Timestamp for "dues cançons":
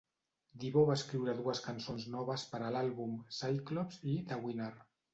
1.41-2.09